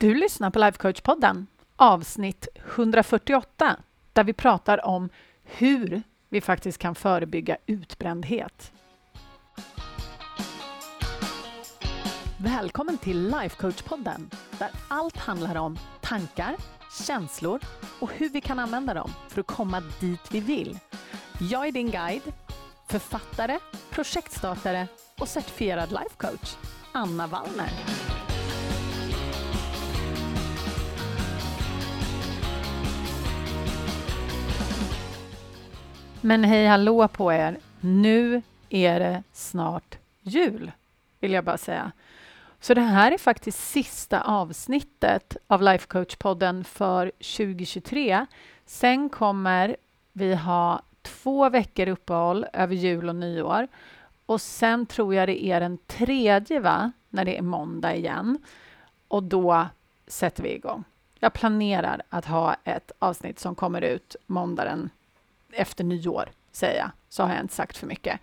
Du 0.00 0.14
lyssnar 0.14 0.50
på 0.50 0.58
Lifecoach-podden, 0.58 1.46
avsnitt 1.76 2.48
148, 2.54 3.76
där 4.12 4.24
vi 4.24 4.32
pratar 4.32 4.86
om 4.86 5.08
hur 5.44 6.02
vi 6.28 6.40
faktiskt 6.40 6.78
kan 6.78 6.94
förebygga 6.94 7.56
utbrändhet. 7.66 8.72
Välkommen 12.38 12.98
till 12.98 13.34
Lifecoach-podden, 13.34 14.34
där 14.58 14.70
allt 14.88 15.16
handlar 15.16 15.56
om 15.56 15.78
tankar, 16.00 16.56
känslor 17.06 17.60
och 18.00 18.12
hur 18.12 18.28
vi 18.28 18.40
kan 18.40 18.58
använda 18.58 18.94
dem 18.94 19.10
för 19.28 19.40
att 19.40 19.46
komma 19.46 19.82
dit 20.00 20.28
vi 20.30 20.40
vill. 20.40 20.78
Jag 21.50 21.66
är 21.66 21.72
din 21.72 21.90
guide, 21.90 22.32
författare, 22.88 23.58
projektstartare 23.90 24.86
och 25.18 25.28
certifierad 25.28 25.90
lifecoach, 25.90 26.56
Anna 26.92 27.26
Wallner. 27.26 27.99
Men 36.22 36.44
hej 36.44 36.66
hallå 36.66 37.08
på 37.08 37.32
er! 37.32 37.58
Nu 37.80 38.42
är 38.68 39.00
det 39.00 39.22
snart 39.32 39.98
jul, 40.22 40.72
vill 41.20 41.32
jag 41.32 41.44
bara 41.44 41.58
säga. 41.58 41.92
Så 42.60 42.74
det 42.74 42.80
här 42.80 43.12
är 43.12 43.18
faktiskt 43.18 43.58
sista 43.70 44.20
avsnittet 44.20 45.36
av 45.46 45.62
Life 45.62 45.86
Coach-podden 45.86 46.64
för 46.64 47.06
2023. 47.06 48.26
Sen 48.66 49.08
kommer 49.08 49.76
vi 50.12 50.34
ha 50.34 50.82
två 51.02 51.48
veckor 51.48 51.88
uppehåll 51.88 52.46
över 52.52 52.74
jul 52.74 53.08
och 53.08 53.16
nyår. 53.16 53.68
Och 54.26 54.40
sen 54.40 54.86
tror 54.86 55.14
jag 55.14 55.28
det 55.28 55.44
är 55.44 55.60
den 55.60 55.78
tredje, 55.86 56.60
va? 56.60 56.92
När 57.08 57.24
det 57.24 57.38
är 57.38 57.42
måndag 57.42 57.94
igen. 57.94 58.38
Och 59.08 59.22
då 59.22 59.66
sätter 60.06 60.42
vi 60.42 60.54
igång. 60.54 60.84
Jag 61.18 61.32
planerar 61.32 62.02
att 62.08 62.24
ha 62.24 62.56
ett 62.64 62.92
avsnitt 62.98 63.38
som 63.38 63.54
kommer 63.54 63.80
ut 63.82 64.16
måndagen 64.26 64.90
efter 65.52 65.84
nyår, 65.84 66.30
säger 66.52 66.78
jag. 66.78 66.90
Så 67.08 67.22
har 67.22 67.34
jag 67.34 67.40
inte 67.40 67.54
sagt 67.54 67.76
för 67.76 67.86
mycket. 67.86 68.20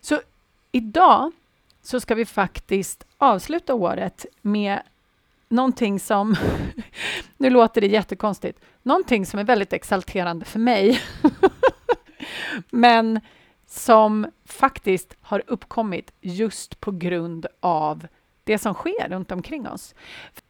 Så 0.00 0.20
idag 0.72 1.32
så 1.82 2.00
ska 2.00 2.14
vi 2.14 2.26
faktiskt 2.26 3.06
avsluta 3.18 3.74
året 3.74 4.26
med 4.42 4.82
någonting 5.48 6.00
som... 6.00 6.36
nu 7.36 7.50
låter 7.50 7.80
det 7.80 7.86
jättekonstigt. 7.86 8.60
Någonting 8.82 9.26
som 9.26 9.40
är 9.40 9.44
väldigt 9.44 9.72
exalterande 9.72 10.44
för 10.44 10.58
mig. 10.58 11.00
Men 12.70 13.20
som 13.66 14.26
faktiskt 14.44 15.16
har 15.20 15.42
uppkommit 15.46 16.12
just 16.20 16.80
på 16.80 16.90
grund 16.90 17.46
av 17.60 18.06
det 18.44 18.58
som 18.58 18.74
sker 18.74 19.08
runt 19.08 19.32
omkring 19.32 19.68
oss. 19.68 19.94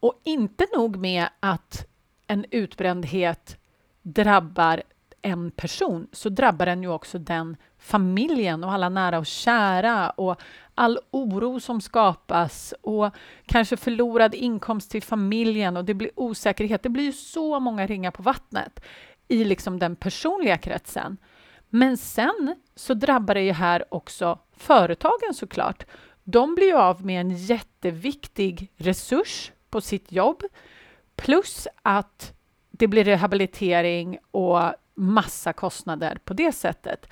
Och 0.00 0.20
inte 0.24 0.66
nog 0.76 0.96
med 0.96 1.28
att 1.40 1.86
en 2.26 2.46
utbrändhet 2.50 3.58
drabbar 4.02 4.82
en 5.22 5.50
person 5.50 6.06
så 6.12 6.28
drabbar 6.28 6.66
den 6.66 6.82
ju 6.82 6.88
också 6.88 7.18
den 7.18 7.56
familjen 7.78 8.64
och 8.64 8.72
alla 8.72 8.88
nära 8.88 9.18
och 9.18 9.26
kära 9.26 10.10
och 10.10 10.40
all 10.74 10.98
oro 11.10 11.60
som 11.60 11.80
skapas 11.80 12.74
och 12.80 13.10
kanske 13.46 13.76
förlorad 13.76 14.34
inkomst 14.34 14.90
till 14.90 15.02
familjen 15.02 15.76
och 15.76 15.84
det 15.84 15.94
blir 15.94 16.10
osäkerhet. 16.14 16.82
Det 16.82 16.88
blir 16.88 17.04
ju 17.04 17.12
så 17.12 17.60
många 17.60 17.86
ringar 17.86 18.10
på 18.10 18.22
vattnet 18.22 18.80
i 19.28 19.44
liksom 19.44 19.78
den 19.78 19.96
personliga 19.96 20.58
kretsen. 20.58 21.16
Men 21.68 21.96
sen 21.96 22.54
så 22.74 22.94
drabbar 22.94 23.34
det 23.34 23.42
ju 23.42 23.52
här 23.52 23.94
också 23.94 24.38
företagen 24.56 25.34
såklart. 25.34 25.86
De 26.24 26.54
blir 26.54 26.66
ju 26.66 26.76
av 26.76 27.06
med 27.06 27.20
en 27.20 27.30
jätteviktig 27.30 28.72
resurs 28.76 29.52
på 29.70 29.80
sitt 29.80 30.12
jobb 30.12 30.42
plus 31.16 31.68
att 31.82 32.32
det 32.70 32.88
blir 32.88 33.04
rehabilitering 33.04 34.18
och 34.30 34.60
massa 34.94 35.52
kostnader 35.52 36.18
på 36.24 36.34
det 36.34 36.52
sättet. 36.52 37.06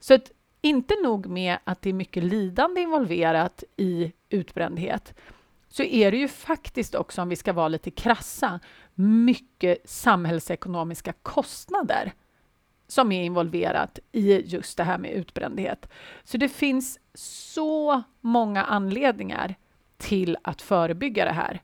Så 0.00 0.14
att 0.14 0.30
inte 0.60 0.94
nog 1.02 1.26
med 1.26 1.58
att 1.64 1.82
det 1.82 1.88
är 1.88 1.94
mycket 1.94 2.24
lidande 2.24 2.80
involverat 2.80 3.64
i 3.76 4.12
utbrändhet 4.28 5.14
så 5.68 5.82
är 5.82 6.10
det 6.10 6.16
ju 6.16 6.28
faktiskt 6.28 6.94
också, 6.94 7.22
om 7.22 7.28
vi 7.28 7.36
ska 7.36 7.52
vara 7.52 7.68
lite 7.68 7.90
krassa, 7.90 8.60
mycket 8.94 9.90
samhällsekonomiska 9.90 11.12
kostnader 11.22 12.12
som 12.88 13.12
är 13.12 13.24
involverat 13.24 13.98
i 14.12 14.40
just 14.40 14.76
det 14.76 14.84
här 14.84 14.98
med 14.98 15.10
utbrändhet. 15.10 15.88
Så 16.24 16.36
det 16.36 16.48
finns 16.48 16.98
så 17.14 18.02
många 18.20 18.64
anledningar 18.64 19.54
till 19.96 20.36
att 20.42 20.62
förebygga 20.62 21.24
det 21.24 21.32
här. 21.32 21.62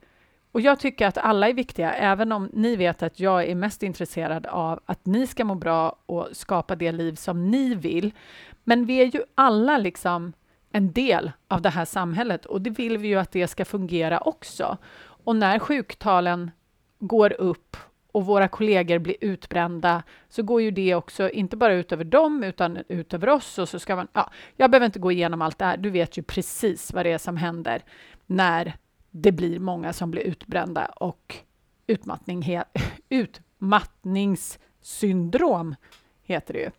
Och 0.53 0.61
jag 0.61 0.81
tycker 0.81 1.07
att 1.07 1.19
alla 1.19 1.49
är 1.49 1.53
viktiga, 1.53 1.93
även 1.93 2.33
om 2.33 2.51
ni 2.53 2.77
vet 2.77 3.03
att 3.03 3.21
jag 3.21 3.49
är 3.49 3.55
mest 3.55 3.83
intresserad 3.83 4.47
av 4.47 4.81
att 4.87 5.07
ni 5.07 5.27
ska 5.27 5.45
må 5.45 5.55
bra 5.55 5.97
och 6.07 6.29
skapa 6.33 6.77
det 6.77 6.93
liv 6.93 7.15
som 7.15 7.51
ni 7.51 7.75
vill. 7.75 8.13
Men 8.65 8.87
vi 8.87 8.97
är 8.97 9.07
ju 9.07 9.23
alla 9.35 9.79
liksom 9.79 10.33
en 10.71 10.93
del 10.93 11.33
av 11.49 11.63
det 11.63 11.71
här 11.71 11.85
samhället 11.85 12.47
och 12.47 12.61
det 12.61 12.71
vill 12.71 12.99
vi 12.99 13.09
ju 13.09 13.19
att 13.19 13.33
det 13.33 13.49
ska 13.49 13.65
fungera 13.65 14.19
också. 14.19 14.79
Och 15.01 15.37
när 15.37 15.59
sjuktalen 15.59 16.51
går 16.99 17.33
upp 17.33 17.77
och 18.13 18.27
våra 18.27 18.49
kollegor 18.49 18.99
blir 18.99 19.17
utbrända 19.21 20.03
så 20.29 20.43
går 20.43 20.63
ju 20.63 20.71
det 20.71 20.95
också 20.95 21.31
inte 21.31 21.57
bara 21.57 21.75
ut 21.75 21.93
över 21.93 22.05
dem 22.05 22.45
utan 22.45 22.79
ut 22.89 23.15
över 23.15 23.29
oss 23.29 23.59
och 23.59 23.69
så 23.69 23.79
ska 23.79 23.97
man... 23.97 24.09
Ja, 24.13 24.31
jag 24.57 24.71
behöver 24.71 24.87
inte 24.87 24.99
gå 24.99 25.13
igenom 25.13 25.43
allt 25.43 25.59
det 25.59 25.65
här. 25.65 25.77
Du 25.77 25.91
vet 25.91 26.19
ju 26.19 26.23
precis 26.23 26.93
vad 26.93 27.07
det 27.07 27.13
är 27.13 27.19
som 27.19 27.37
händer 27.37 27.85
när 28.27 28.77
det 29.11 29.33
blir 29.33 29.59
många 29.59 29.93
som 29.93 30.11
blir 30.11 30.23
utbrända 30.23 30.87
och 30.87 31.37
utmattning, 31.87 32.61
utmattningssyndrom 33.09 35.75
heter 36.23 36.55
det 36.55 36.61
ju. 36.61 36.71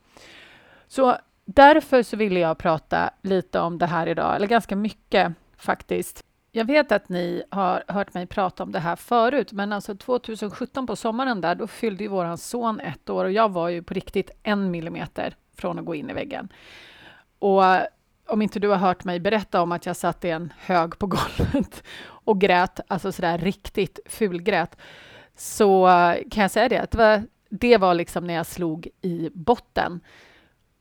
Så 0.87 1.17
därför 1.45 2.03
så 2.03 2.17
ville 2.17 2.39
jag 2.39 2.57
prata 2.57 3.09
lite 3.21 3.59
om 3.59 3.77
det 3.77 3.85
här 3.85 4.07
idag, 4.07 4.35
eller 4.35 4.47
ganska 4.47 4.75
mycket 4.75 5.33
faktiskt. 5.57 6.23
Jag 6.51 6.65
vet 6.65 6.91
att 6.91 7.09
ni 7.09 7.43
har 7.51 7.83
hört 7.87 8.13
mig 8.13 8.27
prata 8.27 8.63
om 8.63 8.71
det 8.71 8.79
här 8.79 8.95
förut, 8.95 9.51
men 9.51 9.73
alltså 9.73 9.95
2017 9.95 10.87
på 10.87 10.95
sommaren 10.95 11.41
där, 11.41 11.55
då 11.55 11.67
fyllde 11.67 12.03
ju 12.03 12.09
vår 12.09 12.35
son 12.35 12.79
ett 12.79 13.09
år 13.09 13.25
och 13.25 13.31
jag 13.31 13.51
var 13.51 13.69
ju 13.69 13.83
på 13.83 13.93
riktigt 13.93 14.31
en 14.43 14.71
millimeter 14.71 15.35
från 15.57 15.79
att 15.79 15.85
gå 15.85 15.95
in 15.95 16.09
i 16.09 16.13
väggen. 16.13 16.49
Och 17.39 17.63
om 18.27 18.41
inte 18.41 18.59
du 18.59 18.67
har 18.67 18.77
hört 18.77 19.03
mig 19.03 19.19
berätta 19.19 19.61
om 19.61 19.71
att 19.71 19.85
jag 19.85 19.95
satt 19.95 20.25
i 20.25 20.29
en 20.29 20.53
hög 20.59 20.99
på 20.99 21.07
golvet 21.07 21.83
och 22.05 22.41
grät, 22.41 22.79
alltså 22.87 23.11
sådär 23.11 23.37
riktigt 23.37 23.99
fulgrät, 24.05 24.77
så 25.35 25.87
kan 26.31 26.41
jag 26.41 26.51
säga 26.51 26.69
det, 26.69 26.77
att 26.77 26.91
det 26.91 26.97
var, 26.97 27.23
det 27.49 27.77
var 27.77 27.93
liksom 27.93 28.27
när 28.27 28.33
jag 28.33 28.45
slog 28.45 28.87
i 29.01 29.29
botten. 29.33 29.99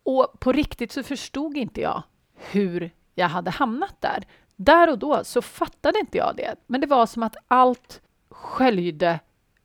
Och 0.04 0.40
på 0.40 0.52
riktigt 0.52 0.92
så 0.92 1.02
förstod 1.02 1.56
inte 1.56 1.80
jag 1.80 2.02
hur 2.34 2.90
jag 3.14 3.28
hade 3.28 3.50
hamnat 3.50 4.00
där. 4.00 4.24
Där 4.56 4.90
och 4.90 4.98
då 4.98 5.24
så 5.24 5.42
fattade 5.42 5.98
inte 5.98 6.18
jag 6.18 6.36
det, 6.36 6.54
men 6.66 6.80
det 6.80 6.86
var 6.86 7.06
som 7.06 7.22
att 7.22 7.36
allt 7.48 8.00
sköljde 8.30 9.20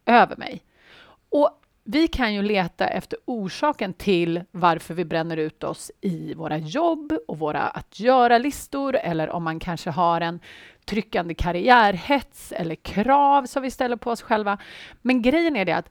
över 0.05 0.37
mig. 0.37 0.63
Och 1.29 1.49
vi 1.83 2.07
kan 2.07 2.33
ju 2.33 2.41
leta 2.41 2.87
efter 2.87 3.19
orsaken 3.25 3.93
till 3.93 4.43
varför 4.51 4.93
vi 4.93 5.05
bränner 5.05 5.37
ut 5.37 5.63
oss 5.63 5.91
i 6.01 6.33
våra 6.33 6.57
jobb 6.57 7.13
och 7.27 7.39
våra 7.39 7.61
att 7.61 7.99
göra-listor 7.99 8.95
eller 8.95 9.29
om 9.29 9.43
man 9.43 9.59
kanske 9.59 9.89
har 9.89 10.21
en 10.21 10.39
tryckande 10.85 11.33
karriärhets 11.33 12.51
eller 12.51 12.75
krav 12.75 13.45
som 13.45 13.63
vi 13.63 13.71
ställer 13.71 13.95
på 13.95 14.11
oss 14.11 14.21
själva. 14.21 14.57
Men 15.01 15.21
grejen 15.21 15.55
är 15.55 15.65
det 15.65 15.73
att 15.73 15.89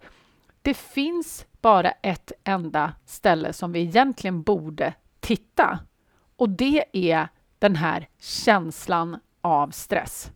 det 0.62 0.74
finns 0.74 1.46
bara 1.60 1.90
ett 1.90 2.32
enda 2.44 2.92
ställe 3.06 3.52
som 3.52 3.72
vi 3.72 3.80
egentligen 3.80 4.42
borde 4.42 4.94
titta 5.20 5.78
och 6.36 6.48
det 6.48 6.84
är 6.92 7.28
den 7.58 7.76
här 7.76 8.08
känslan 8.20 9.18
av 9.40 9.70
stress. 9.70 10.32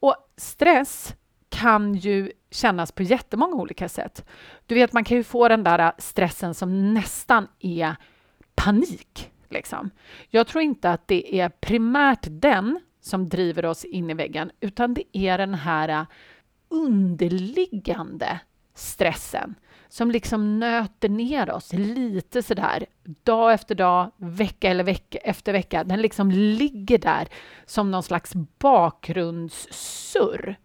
Och 0.00 0.16
stress 0.36 1.14
kan 1.48 1.94
ju 1.94 2.32
kännas 2.50 2.92
på 2.92 3.02
jättemånga 3.02 3.54
olika 3.54 3.88
sätt. 3.88 4.24
Du 4.66 4.74
vet, 4.74 4.92
man 4.92 5.04
kan 5.04 5.16
ju 5.16 5.24
få 5.24 5.48
den 5.48 5.64
där 5.64 5.92
stressen 5.98 6.54
som 6.54 6.94
nästan 6.94 7.48
är 7.60 7.96
panik. 8.54 9.32
Liksom. 9.48 9.90
Jag 10.28 10.46
tror 10.46 10.62
inte 10.62 10.90
att 10.90 11.08
det 11.08 11.40
är 11.40 11.48
primärt 11.48 12.26
den 12.30 12.80
som 13.00 13.28
driver 13.28 13.64
oss 13.66 13.84
in 13.84 14.10
i 14.10 14.14
väggen, 14.14 14.50
utan 14.60 14.94
det 14.94 15.04
är 15.12 15.38
den 15.38 15.54
här 15.54 16.06
underliggande 16.68 18.40
stressen 18.74 19.54
som 19.88 20.10
liksom 20.10 20.60
nöter 20.60 21.08
ner 21.08 21.50
oss 21.50 21.72
lite 21.72 22.42
sådär 22.42 22.86
dag 23.04 23.52
efter 23.52 23.74
dag, 23.74 24.10
vecka 24.16 24.70
eller 24.70 24.84
vecka 24.84 25.18
efter 25.18 25.52
vecka. 25.52 25.84
Den 25.84 26.02
liksom 26.02 26.30
ligger 26.30 26.98
där 26.98 27.28
som 27.66 27.90
någon 27.90 28.02
slags 28.02 28.32
bakgrundssurr. 28.58 30.56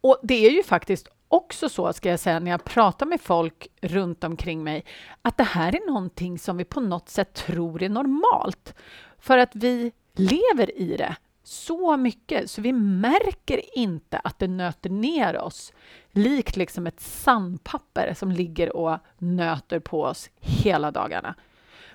Och 0.00 0.18
det 0.22 0.46
är 0.46 0.50
ju 0.50 0.62
faktiskt 0.62 1.08
också 1.28 1.68
så, 1.68 1.92
ska 1.92 2.10
jag 2.10 2.20
säga, 2.20 2.38
när 2.38 2.50
jag 2.50 2.64
pratar 2.64 3.06
med 3.06 3.20
folk 3.20 3.66
runt 3.80 4.24
omkring 4.24 4.64
mig, 4.64 4.84
att 5.22 5.36
det 5.36 5.44
här 5.44 5.76
är 5.76 5.86
någonting 5.86 6.38
som 6.38 6.56
vi 6.56 6.64
på 6.64 6.80
något 6.80 7.08
sätt 7.08 7.34
tror 7.34 7.82
är 7.82 7.88
normalt. 7.88 8.74
För 9.18 9.38
att 9.38 9.50
vi 9.54 9.92
lever 10.14 10.78
i 10.78 10.96
det 10.96 11.16
så 11.44 11.96
mycket 11.96 12.50
så 12.50 12.60
vi 12.60 12.72
märker 12.72 13.78
inte 13.78 14.18
att 14.18 14.38
det 14.38 14.48
nöter 14.48 14.90
ner 14.90 15.38
oss 15.38 15.72
likt 16.12 16.56
liksom 16.56 16.86
ett 16.86 17.00
sandpapper 17.00 18.14
som 18.14 18.32
ligger 18.32 18.76
och 18.76 18.98
nöter 19.18 19.80
på 19.80 20.02
oss 20.02 20.30
hela 20.40 20.90
dagarna. 20.90 21.34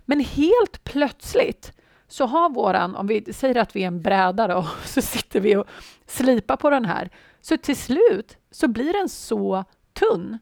Men 0.06 0.20
helt 0.20 0.84
plötsligt 0.84 1.74
så 2.08 2.26
har 2.26 2.50
våran, 2.50 2.96
om 2.96 3.08
vi 3.08 3.34
säger 3.34 3.56
att 3.56 3.76
vi 3.76 3.84
är 3.84 3.88
en 3.88 4.02
bräda 4.02 4.48
då, 4.48 4.68
så 4.86 5.02
sitter 5.02 5.40
vi 5.40 5.56
och 5.56 5.68
slipar 6.06 6.58
på 6.58 6.70
den 6.70 6.86
här, 6.86 7.10
så 7.42 7.58
till 7.58 7.78
slut 7.78 8.38
så 8.52 8.68
blir 8.68 8.94
den 8.94 9.10
så 9.10 9.64
tunn 9.94 10.38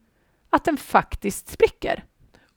att 0.49 0.65
den 0.65 0.77
faktiskt 0.77 1.49
spricker. 1.49 2.03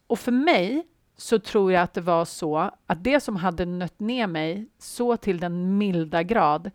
Och 0.06 0.18
för 0.18 0.32
mig 0.32 0.86
så 1.20 1.38
tror 1.38 1.72
jag 1.72 1.82
att 1.82 1.94
det 1.94 2.00
var 2.00 2.24
så 2.24 2.58
att 2.86 3.04
det 3.04 3.20
som 3.20 3.36
hade 3.36 3.66
nött 3.66 4.00
ner 4.00 4.26
mig 4.26 4.66
så 4.78 5.16
till 5.16 5.40
den 5.40 5.78
milda 5.78 6.22
grad, 6.22 6.70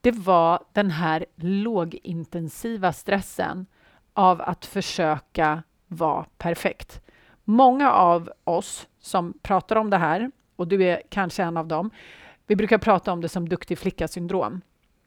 det 0.00 0.10
var 0.10 0.64
den 0.72 0.90
här 0.90 1.26
lågintensiva 1.36 2.92
stressen 2.92 3.66
av 4.12 4.40
att 4.40 4.66
försöka 4.66 5.62
vara 5.86 6.24
perfekt. 6.38 7.00
Många 7.44 7.92
av 7.92 8.30
oss 8.44 8.88
som 9.00 9.38
pratar 9.42 9.76
om 9.76 9.90
det 9.90 9.96
här, 9.96 10.30
och 10.56 10.68
du 10.68 10.84
är 10.84 11.02
kanske 11.08 11.42
en 11.42 11.56
av 11.56 11.66
dem, 11.66 11.90
vi 12.46 12.56
brukar 12.56 12.78
prata 12.78 13.12
om 13.12 13.20
det 13.20 13.28
som 13.28 13.48
duktig 13.48 13.78
flicka-syndrom. 13.78 14.60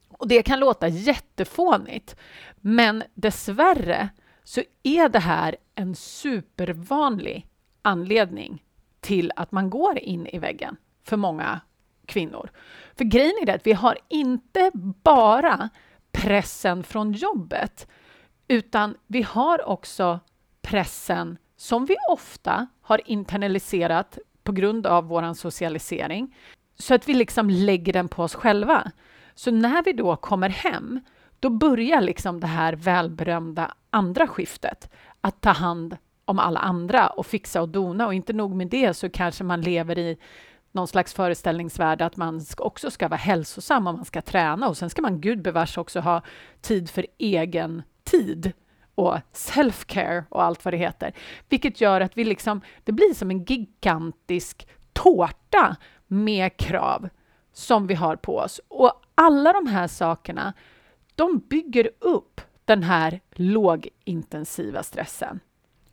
Och 0.09 0.27
det 0.27 0.43
kan 0.43 0.59
låta 0.59 0.87
jättefånigt, 0.87 2.15
men 2.55 3.03
dessvärre 3.13 4.09
så 4.43 4.61
är 4.83 5.09
det 5.09 5.19
här 5.19 5.55
en 5.75 5.95
supervanlig 5.95 7.47
anledning 7.81 8.63
till 8.99 9.31
att 9.35 9.51
man 9.51 9.69
går 9.69 9.99
in 9.99 10.27
i 10.27 10.39
väggen 10.39 10.77
för 11.03 11.17
många 11.17 11.61
kvinnor. 12.05 12.49
För 12.97 13.03
grejen 13.03 13.33
är 13.41 13.45
det 13.45 13.53
att 13.53 13.67
vi 13.67 13.73
har 13.73 13.97
inte 14.07 14.71
bara 15.03 15.69
pressen 16.11 16.83
från 16.83 17.13
jobbet, 17.13 17.87
utan 18.47 18.95
vi 19.07 19.21
har 19.21 19.69
också 19.69 20.19
pressen 20.61 21.37
som 21.55 21.85
vi 21.85 21.95
ofta 22.09 22.67
har 22.81 23.01
internaliserat 23.05 24.17
på 24.43 24.51
grund 24.51 24.87
av 24.87 25.07
vår 25.07 25.33
socialisering, 25.33 26.35
så 26.79 26.93
att 26.93 27.09
vi 27.09 27.13
liksom 27.13 27.49
lägger 27.49 27.93
den 27.93 28.07
på 28.07 28.23
oss 28.23 28.35
själva. 28.35 28.91
Så 29.35 29.51
när 29.51 29.83
vi 29.83 29.93
då 29.93 30.15
kommer 30.15 30.49
hem, 30.49 30.99
då 31.39 31.49
börjar 31.49 32.01
liksom 32.01 32.39
det 32.39 32.47
här 32.47 32.73
välberömda 32.73 33.73
andra 33.89 34.27
skiftet, 34.27 34.91
att 35.21 35.41
ta 35.41 35.51
hand 35.51 35.97
om 36.29 36.39
alla 36.39 36.59
andra 36.59 37.07
och 37.07 37.25
fixa 37.25 37.61
och 37.61 37.69
dona. 37.69 38.07
Och 38.07 38.13
inte 38.13 38.33
nog 38.33 38.55
med 38.55 38.67
det 38.67 38.93
så 38.93 39.09
kanske 39.09 39.43
man 39.43 39.61
lever 39.61 39.99
i 39.99 40.17
någon 40.71 40.87
slags 40.87 41.13
föreställningsvärld 41.13 42.01
att 42.01 42.17
man 42.17 42.41
också 42.57 42.91
ska 42.91 43.07
vara 43.07 43.17
hälsosam 43.17 43.87
och 43.87 43.95
man 43.95 44.05
ska 44.05 44.21
träna 44.21 44.69
och 44.69 44.77
sen 44.77 44.89
ska 44.89 45.01
man 45.01 45.21
gudbevars 45.21 45.77
också 45.77 45.99
ha 45.99 46.21
tid 46.61 46.89
för 46.89 47.05
egen 47.17 47.83
tid 48.03 48.51
och 48.95 49.17
self-care 49.33 50.23
och 50.29 50.43
allt 50.43 50.65
vad 50.65 50.73
det 50.73 50.77
heter. 50.77 51.13
Vilket 51.49 51.81
gör 51.81 52.01
att 52.01 52.17
vi 52.17 52.23
liksom, 52.23 52.61
det 52.83 52.91
blir 52.91 53.13
som 53.13 53.31
en 53.31 53.43
gigantisk 53.43 54.67
tårta 54.93 55.75
med 56.07 56.57
krav 56.57 57.09
som 57.53 57.87
vi 57.87 57.93
har 57.93 58.15
på 58.15 58.37
oss. 58.37 58.61
Och 58.67 59.01
alla 59.15 59.53
de 59.53 59.67
här 59.67 59.87
sakerna, 59.87 60.53
de 61.15 61.39
bygger 61.49 61.89
upp 61.99 62.41
den 62.65 62.83
här 62.83 63.19
lågintensiva 63.31 64.83
stressen. 64.83 65.39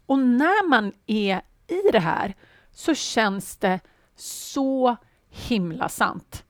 Och 0.07 0.19
när 0.19 0.69
man 0.69 0.93
är 1.07 1.41
i 1.67 1.91
det 1.93 2.01
här 2.01 2.35
så 2.71 2.95
känns 2.95 3.57
det 3.57 3.81
så 4.17 4.97
himla 5.29 5.89
sant. 5.89 6.45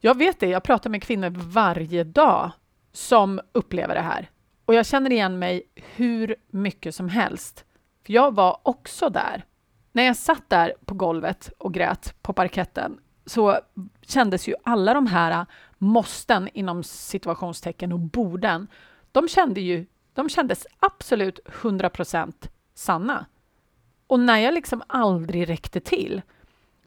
Jag 0.00 0.18
vet 0.18 0.40
det, 0.40 0.46
jag 0.48 0.62
pratar 0.62 0.90
med 0.90 1.02
kvinnor 1.02 1.30
varje 1.30 2.04
dag 2.04 2.50
som 2.92 3.40
upplever 3.52 3.94
det 3.94 4.00
här. 4.00 4.30
Och 4.64 4.74
jag 4.74 4.86
känner 4.86 5.12
igen 5.12 5.38
mig 5.38 5.62
hur 5.74 6.36
mycket 6.50 6.94
som 6.94 7.08
helst. 7.08 7.64
För 8.06 8.12
jag 8.12 8.34
var 8.34 8.60
också 8.62 9.08
där. 9.08 9.44
När 9.92 10.02
jag 10.02 10.16
satt 10.16 10.50
där 10.50 10.74
på 10.84 10.94
golvet 10.94 11.52
och 11.58 11.74
grät 11.74 12.14
på 12.22 12.32
parketten 12.32 13.00
så 13.26 13.58
kändes 14.02 14.48
ju 14.48 14.54
alla 14.64 14.94
de 14.94 15.06
här 15.06 15.46
måsten 15.78 16.48
inom 16.52 16.82
situationstecken 16.82 17.92
och 17.92 18.00
borden, 18.00 18.66
de, 19.12 19.28
kände 19.28 19.60
ju, 19.60 19.86
de 20.12 20.28
kändes 20.28 20.66
absolut 20.80 21.40
100 21.46 21.90
procent 21.90 22.50
sanna. 22.74 23.26
Och 24.06 24.20
när 24.20 24.38
jag 24.38 24.54
liksom 24.54 24.82
aldrig 24.86 25.48
räckte 25.48 25.80
till 25.80 26.22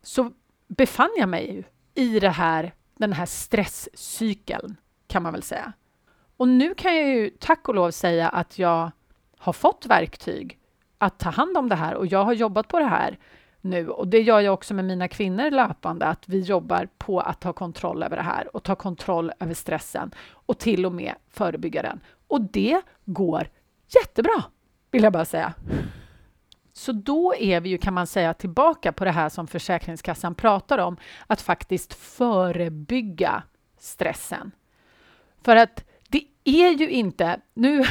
så 0.02 0.32
befann 0.68 1.10
jag 1.18 1.30
mig 1.30 1.64
i 1.94 2.20
det 2.20 2.30
här, 2.30 2.74
den 2.98 3.14
här 3.14 3.26
stresscykeln, 3.26 4.78
kan 5.08 5.24
man 5.24 5.34
väl 5.34 5.44
säga. 5.44 5.74
Och 6.38 6.48
nu 6.48 6.76
kan 6.76 6.96
jag 6.96 7.10
ju 7.10 7.30
tack 7.30 7.68
och 7.68 7.76
lov 7.76 7.92
säga 7.92 8.30
att 8.30 8.60
jag 8.60 8.92
har 9.38 9.54
fått 9.54 9.86
verktyg 9.86 10.60
att 10.98 11.20
ta 11.20 11.30
hand 11.30 11.58
om 11.58 11.70
det 11.70 11.76
här 11.76 11.96
och 11.96 12.08
jag 12.08 12.26
har 12.26 12.34
jobbat 12.34 12.68
på 12.68 12.80
det 12.80 12.86
här 12.86 13.18
nu 13.62 13.90
och 13.90 14.08
det 14.08 14.22
gör 14.22 14.40
jag 14.40 14.54
också 14.54 14.74
med 14.74 14.86
mina 14.86 15.08
kvinnor 15.08 15.52
löpande, 15.52 16.06
att 16.06 16.30
vi 16.30 16.40
jobbar 16.40 16.88
på 16.98 17.20
att 17.20 17.42
ta 17.42 17.54
kontroll 17.54 18.04
över 18.04 18.16
det 18.16 18.24
här 18.24 18.56
och 18.56 18.64
ta 18.64 18.76
kontroll 18.76 19.32
över 19.40 19.54
stressen 19.54 20.12
och 20.32 20.58
till 20.58 20.86
och 20.86 20.92
med 20.92 21.14
förebygga 21.30 21.82
den. 21.82 22.00
Och 22.28 22.42
det 22.42 22.82
går 23.06 23.50
jättebra, 23.88 24.44
vill 24.92 25.04
jag 25.04 25.14
bara 25.14 25.26
säga. 25.26 25.54
Så 26.74 26.92
då 26.92 27.36
är 27.36 27.62
vi 27.62 27.70
ju, 27.70 27.78
kan 27.78 27.94
man 27.94 28.08
säga, 28.08 28.34
tillbaka 28.34 28.92
på 28.92 29.06
det 29.06 29.12
här 29.12 29.30
som 29.30 29.48
Försäkringskassan 29.48 30.36
pratar 30.36 30.78
om, 30.78 30.98
att 31.28 31.42
faktiskt 31.42 31.94
förebygga 31.94 33.44
stressen. 33.78 34.52
För 35.42 35.56
att 35.56 35.84
det 36.10 36.24
är 36.44 36.70
ju 36.70 36.90
inte... 36.90 37.40
Nu, 37.54 37.84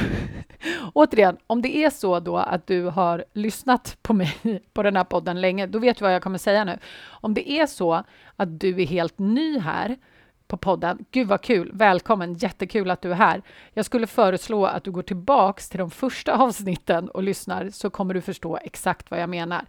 återigen, 0.93 1.37
om 1.47 1.63
det 1.63 1.77
är 1.77 1.91
så 1.91 2.21
då 2.21 2.37
att 2.37 2.67
du 2.67 2.85
har 2.85 3.25
lyssnat 3.33 3.99
på 4.03 4.13
mig 4.13 4.37
på 4.73 4.83
den 4.83 4.97
här 4.97 5.05
podden 5.05 5.41
länge, 5.41 5.67
då 5.67 5.79
vet 5.79 5.99
du 5.99 6.03
vad 6.03 6.15
jag 6.15 6.23
kommer 6.23 6.39
säga 6.39 6.65
nu. 6.65 6.79
Om 7.07 7.35
det 7.35 7.51
är 7.51 7.67
så 7.67 8.05
att 8.37 8.61
du 8.61 8.83
är 8.83 8.87
helt 8.87 9.19
ny 9.19 9.59
här, 9.59 9.97
på 10.49 10.57
podden. 10.57 11.05
Gud 11.11 11.29
vad 11.29 11.43
kul! 11.43 11.71
Välkommen! 11.75 12.35
Jättekul 12.35 12.91
att 12.91 13.03
du 13.03 13.11
är 13.11 13.15
här. 13.15 13.43
Jag 13.73 13.85
skulle 13.85 14.07
föreslå 14.07 14.67
att 14.67 14.85
du 14.85 14.91
går 14.91 15.03
tillbaks 15.03 15.69
till 15.69 15.79
de 15.79 15.91
första 15.91 16.35
avsnitten 16.43 17.09
och 17.09 17.23
lyssnar 17.23 17.71
så 17.71 17.91
kommer 17.91 18.15
du 18.15 18.21
förstå 18.21 18.59
exakt 18.63 19.11
vad 19.11 19.21
jag 19.21 19.31
menar. 19.31 19.67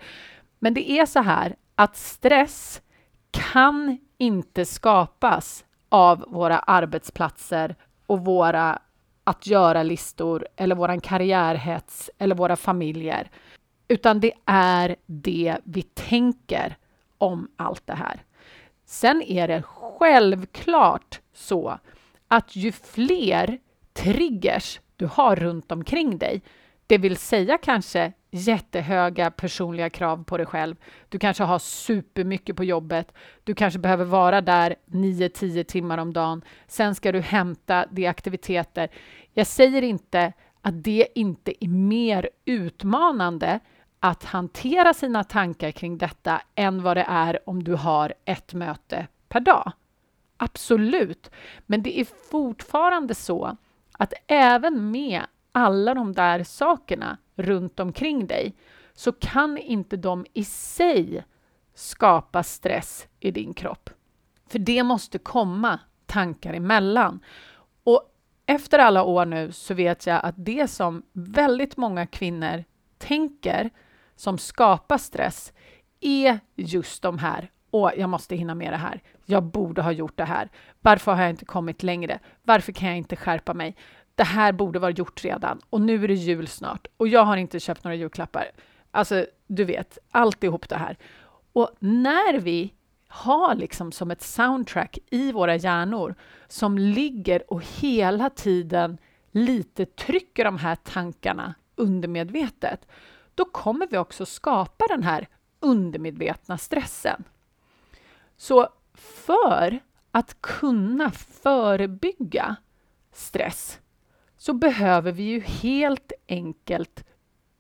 Men 0.60 0.74
det 0.74 0.92
är 0.92 1.06
så 1.06 1.20
här 1.20 1.56
att 1.76 1.96
stress 1.96 2.82
kan 3.32 3.98
inte 4.18 4.66
skapas 4.66 5.66
av 5.90 6.26
våra 6.28 6.60
arbetsplatser 6.60 7.76
och 8.06 8.26
våra 8.26 8.80
att 9.24 9.48
göra-listor 9.48 10.48
eller 10.56 10.76
våran 10.76 11.02
karriärhets 11.02 12.10
eller 12.18 12.36
våra 12.36 12.56
familjer, 12.56 13.30
utan 13.88 14.20
det 14.20 14.34
är 14.46 14.96
det 15.06 15.58
vi 15.64 15.82
tänker 15.82 16.78
om 17.18 17.48
allt 17.56 17.88
det 17.88 17.94
här. 17.94 18.24
Sen 18.86 19.22
är 19.22 19.48
det 19.48 19.62
självklart 20.00 21.22
så 21.34 21.80
att 22.28 22.56
ju 22.56 22.72
fler 22.72 23.60
triggers 23.94 24.80
du 24.96 25.06
har 25.06 25.36
runt 25.36 25.72
omkring 25.72 26.18
dig, 26.18 26.42
det 26.88 26.98
vill 26.98 27.18
säga 27.18 27.58
kanske 27.58 28.14
jättehöga 28.32 29.32
personliga 29.32 29.90
krav 29.90 30.24
på 30.24 30.38
dig 30.38 30.46
själv. 30.46 30.76
Du 31.10 31.20
kanske 31.20 31.44
har 31.44 31.60
supermycket 31.60 32.56
på 32.56 32.64
jobbet. 32.64 33.14
Du 33.44 33.56
kanske 33.56 33.80
behöver 33.80 34.06
vara 34.06 34.42
där 34.42 34.76
9-10 34.86 35.64
timmar 35.64 35.98
om 35.98 36.14
dagen. 36.14 36.42
Sen 36.68 36.96
ska 36.96 37.12
du 37.12 37.22
hämta 37.22 37.86
de 37.92 38.08
aktiviteter. 38.08 38.90
Jag 39.34 39.48
säger 39.48 39.82
inte 39.82 40.34
att 40.62 40.84
det 40.84 41.08
inte 41.16 41.66
är 41.66 41.70
mer 41.70 42.30
utmanande 42.46 43.60
att 44.00 44.24
hantera 44.24 44.94
sina 44.94 45.24
tankar 45.24 45.72
kring 45.72 45.98
detta 45.98 46.42
än 46.56 46.84
vad 46.84 46.98
det 46.98 47.06
är 47.10 47.50
om 47.50 47.64
du 47.64 47.74
har 47.74 48.14
ett 48.26 48.54
möte 48.54 49.08
per 49.30 49.40
dag. 49.40 49.72
Absolut, 50.38 51.32
men 51.66 51.84
det 51.84 52.00
är 52.00 52.06
fortfarande 52.32 53.16
så 53.16 53.58
att 53.92 54.14
även 54.28 54.92
med 54.92 55.22
alla 55.52 55.94
de 55.94 56.14
där 56.14 56.44
sakerna 56.44 57.18
runt 57.36 57.80
omkring 57.80 58.28
dig 58.28 58.56
så 58.94 59.12
kan 59.12 59.58
inte 59.58 59.98
de 59.98 60.26
i 60.34 60.44
sig 60.44 61.26
skapa 61.74 62.44
stress 62.44 63.08
i 63.20 63.32
din 63.32 63.54
kropp. 63.54 63.90
För 64.50 64.60
det 64.60 64.84
måste 64.84 65.18
komma 65.18 65.80
tankar 66.06 66.54
emellan. 66.54 67.20
Och 67.84 68.14
efter 68.46 68.80
alla 68.80 69.04
år 69.04 69.26
nu 69.26 69.52
så 69.52 69.74
vet 69.74 70.08
jag 70.08 70.20
att 70.24 70.36
det 70.38 70.68
som 70.68 71.04
väldigt 71.14 71.78
många 71.78 72.06
kvinnor 72.06 72.64
tänker 72.98 73.70
som 74.16 74.38
skapar 74.38 74.98
stress 74.98 75.54
är 76.00 76.40
just 76.56 77.02
de 77.02 77.18
här 77.18 77.52
Åh, 77.72 77.92
jag 77.98 78.10
måste 78.10 78.36
hinna 78.36 78.56
med 78.56 78.74
det 78.74 78.78
här. 78.78 79.02
Jag 79.26 79.44
borde 79.44 79.82
ha 79.82 79.92
gjort 79.92 80.18
det 80.18 80.26
här. 80.26 80.50
Varför 80.82 81.14
har 81.14 81.22
jag 81.22 81.30
inte 81.30 81.46
kommit 81.46 81.84
längre? 81.84 82.20
Varför 82.44 82.72
kan 82.72 82.88
jag 82.88 82.98
inte 82.98 83.16
skärpa 83.16 83.54
mig? 83.54 83.76
Det 84.16 84.24
här 84.24 84.52
borde 84.52 84.80
vara 84.80 84.92
gjort 84.92 85.24
redan 85.24 85.60
och 85.70 85.82
nu 85.82 86.04
är 86.04 86.08
det 86.08 86.14
jul 86.14 86.48
snart 86.48 86.88
och 86.98 87.08
jag 87.08 87.24
har 87.24 87.38
inte 87.38 87.60
köpt 87.60 87.84
några 87.84 87.96
julklappar. 87.96 88.46
Alltså, 88.92 89.26
du 89.48 89.64
vet, 89.64 89.98
alltihop 90.12 90.70
det 90.70 90.78
här. 90.78 90.98
Och 91.54 91.72
när 91.80 92.40
vi 92.40 92.74
har 93.08 93.56
liksom 93.56 93.92
som 93.92 94.12
ett 94.12 94.22
soundtrack 94.22 94.98
i 95.10 95.32
våra 95.32 95.56
hjärnor 95.56 96.16
som 96.48 96.78
ligger 96.78 97.54
och 97.54 97.64
hela 97.64 98.30
tiden 98.30 98.98
lite 99.32 99.86
trycker 99.86 100.44
de 100.44 100.58
här 100.58 100.76
tankarna 100.76 101.54
undermedvetet, 101.76 102.88
då 103.36 103.46
kommer 103.46 103.88
vi 103.88 103.98
också 103.98 104.26
skapa 104.26 104.86
den 104.88 105.04
här 105.04 105.28
undermedvetna 105.60 106.58
stressen. 106.58 107.24
Så 108.38 108.70
för 108.94 109.80
att 110.12 110.42
kunna 110.42 111.12
förebygga 111.12 112.56
stress 113.12 113.80
så 114.38 114.54
behöver 114.54 115.12
vi 115.12 115.24
ju 115.24 115.40
helt 115.40 116.12
enkelt 116.28 117.06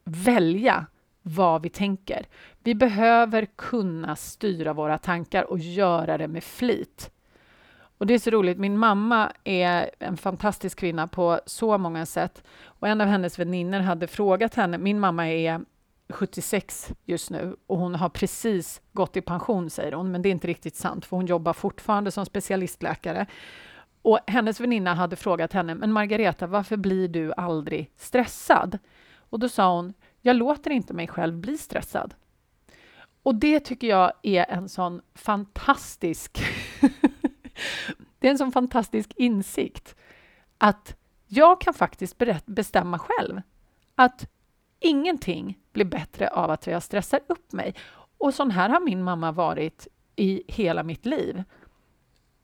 välja 0.03 0.86
vad 1.22 1.62
vi 1.62 1.69
tänker. 1.69 2.27
Vi 2.60 2.75
behöver 2.75 3.46
kunna 3.46 4.15
styra 4.15 4.74
våra 4.74 4.98
tankar 4.98 5.43
och 5.43 5.60
göra 5.60 6.17
det 6.17 6.27
med 6.27 6.43
flit. 6.43 7.12
Och 7.98 8.07
det 8.07 8.13
är 8.13 8.19
så 8.19 8.29
roligt. 8.29 8.57
Min 8.57 8.77
mamma 8.77 9.31
är 9.43 9.89
en 10.00 10.17
fantastisk 10.17 10.79
kvinna 10.79 11.07
på 11.07 11.39
så 11.46 11.77
många 11.77 12.05
sätt. 12.05 12.43
Och 12.63 12.88
en 12.88 13.01
av 13.01 13.07
hennes 13.07 13.39
väninnor 13.39 13.79
hade 13.79 14.07
frågat 14.07 14.55
henne. 14.55 14.77
Min 14.77 15.00
mamma 15.00 15.27
är 15.27 15.62
76 16.09 16.93
just 17.05 17.29
nu 17.29 17.55
och 17.67 17.77
hon 17.77 17.95
har 17.95 18.09
precis 18.09 18.81
gått 18.93 19.17
i 19.17 19.21
pension, 19.21 19.69
säger 19.69 19.91
hon. 19.91 20.11
Men 20.11 20.21
det 20.21 20.29
är 20.29 20.31
inte 20.31 20.47
riktigt 20.47 20.75
sant, 20.75 21.05
för 21.05 21.17
hon 21.17 21.25
jobbar 21.25 21.53
fortfarande 21.53 22.11
som 22.11 22.25
specialistläkare. 22.25 23.25
Och 24.01 24.19
hennes 24.27 24.59
väninna 24.59 24.93
hade 24.93 25.15
frågat 25.15 25.53
henne, 25.53 25.75
men 25.75 25.91
Margareta, 25.91 26.47
varför 26.47 26.77
blir 26.77 27.07
du 27.07 27.33
aldrig 27.37 27.91
stressad? 27.95 28.79
Och 29.29 29.39
då 29.39 29.49
sa 29.49 29.75
hon, 29.75 29.93
jag 30.21 30.35
låter 30.35 30.71
inte 30.71 30.93
mig 30.93 31.07
själv 31.07 31.37
bli 31.37 31.57
stressad. 31.57 32.13
Och 33.23 33.35
det 33.35 33.59
tycker 33.59 33.87
jag 33.87 34.11
är 34.23 34.45
en 34.49 34.69
sån 34.69 35.01
fantastisk 35.15 36.43
det 38.19 38.27
är 38.27 38.31
en 38.31 38.37
sån 38.37 38.51
fantastisk 38.51 39.13
insikt 39.15 39.95
att 40.57 40.95
jag 41.27 41.61
kan 41.61 41.73
faktiskt 41.73 42.17
bestämma 42.45 42.99
själv 42.99 43.41
att 43.95 44.29
ingenting 44.79 45.57
blir 45.77 45.86
bättre 46.00 46.27
av 46.27 46.51
att 46.51 46.67
jag 46.67 46.84
stressar 46.84 47.19
upp 47.27 47.53
mig. 47.53 47.75
Och 48.17 48.34
sån 48.34 48.51
här 48.51 48.69
har 48.69 48.79
min 48.79 49.03
mamma 49.03 49.31
varit 49.31 49.88
i 50.15 50.43
hela 50.48 50.84
mitt 50.84 51.05
liv. 51.05 51.43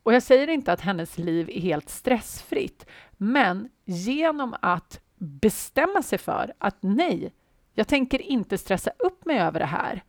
Och 0.04 0.14
jag 0.14 0.24
säger 0.24 0.48
inte 0.48 0.74
att 0.74 0.82
hennes 0.82 1.18
liv 1.18 1.50
är 1.50 1.62
helt 1.62 1.90
stressfritt, 1.90 2.86
men 3.18 3.70
genom 3.86 4.56
att 4.62 5.00
bestämma 5.18 6.02
sig 6.02 6.18
för 6.18 6.54
att 6.58 6.78
nej, 6.80 7.34
jag 7.74 7.88
tänker 7.88 8.22
inte 8.22 8.58
stressa 8.58 8.92
upp 9.00 9.26
mig 9.26 9.40
över 9.40 9.60
det 9.60 9.66
här, 9.66 10.04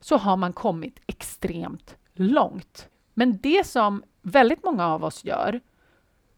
så 0.00 0.16
har 0.16 0.36
man 0.36 0.52
kommit 0.52 1.00
extremt 1.06 1.96
långt. 2.14 2.88
Men 3.14 3.38
det 3.38 3.66
som 3.66 4.02
väldigt 4.22 4.64
många 4.64 4.86
av 4.86 5.04
oss 5.04 5.24
gör, 5.24 5.60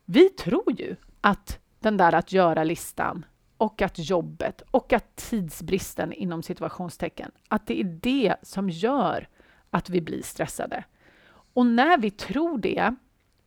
vi 0.04 0.28
tror 0.28 0.80
ju 0.80 0.96
att 1.20 1.58
den 1.80 1.96
där 1.96 2.12
att 2.14 2.32
göra-listan 2.32 3.24
och 3.62 3.82
att 3.82 3.98
jobbet 3.98 4.62
och 4.70 4.92
att 4.92 5.16
tidsbristen 5.16 6.12
inom 6.12 6.42
situationstecken, 6.42 7.30
att 7.48 7.66
det 7.66 7.80
är 7.80 7.84
det 7.84 8.36
som 8.42 8.70
gör 8.70 9.28
att 9.70 9.90
vi 9.90 10.00
blir 10.00 10.22
stressade. 10.22 10.84
Och 11.54 11.66
när 11.66 11.98
vi 11.98 12.10
tror 12.10 12.58
det, 12.58 12.94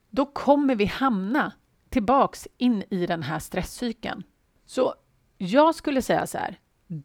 då 0.09 0.25
kommer 0.25 0.75
vi 0.75 0.85
hamna 0.85 1.51
tillbaks 1.89 2.47
in 2.57 2.83
i 2.89 3.05
den 3.05 3.23
här 3.23 3.39
stresscykeln. 3.39 4.23
Så 4.65 4.95
jag 5.37 5.75
skulle 5.75 6.01
säga 6.01 6.27
så 6.27 6.37
här, 6.37 6.59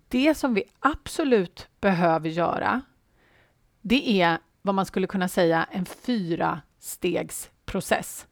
det 0.08 0.34
som 0.34 0.54
vi 0.54 0.64
absolut 0.78 1.68
behöver 1.80 2.28
göra, 2.28 2.80
det 3.80 4.22
är 4.22 4.38
vad 4.62 4.74
man 4.74 4.86
skulle 4.86 5.06
kunna 5.06 5.28
säga 5.28 5.66
en 5.70 5.84
fyra 5.84 6.60
stegsprocess. 6.78 8.26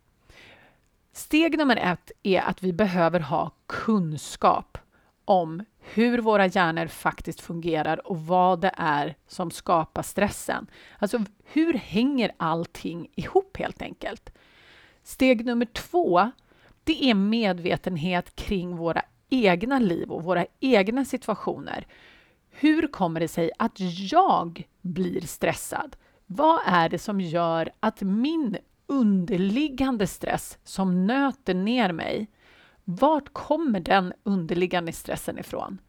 Steg 1.19 1.59
nummer 1.59 1.77
ett 1.77 2.13
är 2.23 2.41
att 2.41 2.63
vi 2.63 2.73
behöver 2.73 3.21
ha 3.21 3.51
kunskap 3.67 4.79
om 5.25 5.65
hur 5.79 6.19
våra 6.19 6.47
hjärnor 6.47 6.87
faktiskt 6.87 7.41
fungerar 7.41 8.07
och 8.07 8.27
vad 8.27 8.61
det 8.61 8.75
är 8.77 9.17
som 9.27 9.51
skapar 9.51 10.03
stressen. 10.03 10.67
Alltså, 10.99 11.25
hur 11.45 11.75
hänger 11.75 12.33
allting 12.37 13.09
ihop 13.15 13.57
helt 13.57 13.83
enkelt? 13.83 14.31
Steg 15.03 15.45
nummer 15.45 15.67
två, 15.67 16.31
det 16.85 17.11
är 17.11 17.15
medvetenhet 17.15 18.37
kring 18.37 18.77
våra 18.77 19.03
egna 19.31 19.79
liv 19.79 20.11
och 20.11 20.25
våra 20.25 20.47
egna 20.61 21.05
situationer. 21.05 21.87
Hur 22.51 22.87
kommer 22.87 23.21
det 23.21 23.29
sig 23.29 23.51
att 23.59 23.81
jag 24.13 24.69
blir 24.81 25.21
stressad? 25.21 25.97
Vad 26.27 26.61
är 26.67 26.89
det 26.89 26.99
som 26.99 27.21
gör 27.21 27.71
att 27.81 28.01
min 28.01 28.57
underliggande 28.89 30.07
stress 30.07 30.59
som 30.65 31.07
nöter 31.07 31.55
ner 31.55 31.93
mig, 31.93 32.31
vart 32.85 33.33
kommer 33.33 33.81
den 33.81 34.13
underliggande 34.23 34.93
stressen 34.93 35.39
ifrån? 35.39 35.81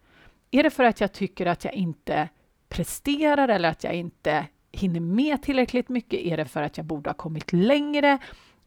Är 0.51 0.63
det 0.63 0.69
för 0.69 0.83
att 0.83 1.01
jag 1.01 1.11
tycker 1.11 1.45
att 1.45 1.63
jag 1.63 1.73
inte 1.73 2.29
presterar 2.69 3.47
eller 3.47 3.69
att 3.69 3.83
jag 3.83 3.93
inte 3.93 4.45
hinner 4.71 4.99
med 4.99 5.43
tillräckligt 5.43 5.89
mycket? 5.89 6.19
Är 6.19 6.37
det 6.37 6.45
för 6.45 6.61
att 6.61 6.77
jag 6.77 6.85
borde 6.85 7.09
ha 7.09 7.13
kommit 7.13 7.53
längre? 7.53 8.17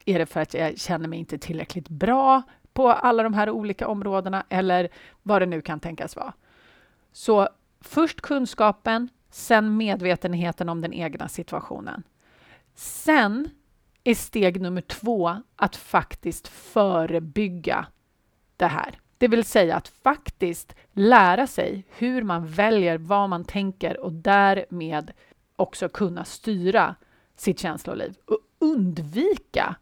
Är 0.05 0.19
det 0.19 0.27
för 0.27 0.41
att 0.41 0.55
jag 0.55 0.79
känner 0.79 1.09
mig 1.09 1.19
inte 1.19 1.39
tillräckligt 1.39 1.89
bra 1.89 2.43
på 2.73 2.89
alla 2.89 3.23
de 3.23 3.35
här 3.35 3.51
olika 3.51 3.89
områdena 3.89 4.45
eller 4.49 4.89
vad 5.23 5.43
det 5.43 5.47
nu 5.47 5.61
kan 5.61 5.81
tänkas 5.81 6.17
vara? 6.17 6.33
Så 7.12 7.49
först 7.81 8.21
kunskapen, 8.21 9.09
sen 9.31 9.77
medvetenheten 9.77 10.69
om 10.69 10.81
den 10.81 10.93
egna 10.93 11.29
situationen. 11.29 12.03
Sen 12.75 13.49
är 14.05 14.15
steg 14.15 14.61
nummer 14.61 14.81
två 14.81 15.37
att 15.57 15.77
faktiskt 15.77 16.49
förebygga 16.49 17.87
det 18.57 18.67
här. 18.67 18.99
Det 19.19 19.29
vill 19.29 19.45
säga 19.45 19.77
att 19.77 19.89
faktiskt 19.89 20.75
lära 20.93 21.47
sig 21.47 21.85
hur 21.89 22.23
man 22.23 22.47
väljer, 22.47 22.99
vad 22.99 23.29
man 23.29 23.45
tänker 23.45 24.01
och 24.01 24.13
därmed 24.13 25.13
också 25.57 25.89
kunna 25.89 26.25
styra 26.25 26.95
sitt 27.37 27.59
känsloliv 27.59 28.15
och 28.25 28.39
undvika 28.59 29.77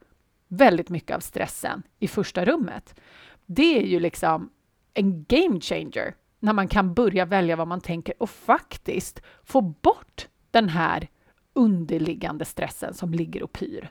väldigt 0.48 0.88
mycket 0.88 1.16
av 1.16 1.20
stressen 1.20 1.82
i 1.98 2.08
första 2.08 2.44
rummet. 2.44 3.00
Det 3.46 3.78
är 3.78 3.86
ju 3.86 4.00
liksom 4.00 4.50
en 4.94 5.24
game 5.24 5.60
changer 5.60 6.14
när 6.38 6.52
man 6.52 6.68
kan 6.68 6.94
börja 6.94 7.24
välja 7.24 7.56
vad 7.56 7.68
man 7.68 7.80
tänker 7.80 8.14
och 8.18 8.30
faktiskt 8.30 9.22
få 9.44 9.60
bort 9.60 10.28
den 10.50 10.68
här 10.68 11.08
underliggande 11.52 12.44
stressen 12.44 12.94
som 12.94 13.14
ligger 13.14 13.42
och 13.42 13.52
pyr. 13.52 13.90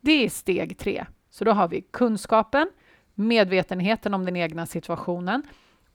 Det 0.00 0.24
är 0.24 0.28
steg 0.28 0.78
tre. 0.78 1.06
Så 1.30 1.44
då 1.44 1.52
har 1.52 1.68
vi 1.68 1.80
kunskapen, 1.80 2.70
medvetenheten 3.14 4.14
om 4.14 4.24
den 4.24 4.36
egna 4.36 4.66
situationen 4.66 5.42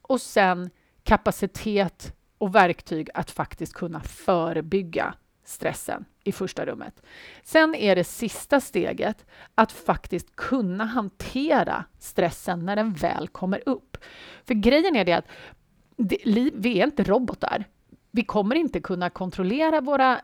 och 0.02 0.22
sen 0.22 0.70
kapacitet 1.04 2.16
och 2.38 2.56
verktyg 2.56 3.10
att 3.14 3.32
faktiskt 3.32 3.74
kunna 3.74 4.00
förebygga 4.00 5.14
stressen 5.46 6.06
i 6.24 6.32
första 6.32 6.66
rummet. 6.66 7.04
Sen 7.44 7.76
är 7.76 7.96
det 7.96 8.04
sista 8.04 8.62
steget 8.62 9.26
att 9.56 9.72
faktiskt 9.72 10.36
kunna 10.36 10.86
hantera 10.86 11.86
stressen 12.00 12.66
när 12.66 12.76
den 12.76 12.94
väl 12.94 13.28
kommer 13.28 13.64
upp. 13.70 13.98
För 14.46 14.54
grejen 14.54 14.96
är 14.96 15.06
det 15.06 15.14
att 15.14 15.28
vi 16.54 16.80
är 16.80 16.86
inte 16.86 17.04
robotar. 17.04 17.66
Vi 18.12 18.24
kommer 18.24 18.56
inte 18.56 18.80
kunna 18.80 19.10
kontrollera 19.10 19.82
våra 19.82 20.22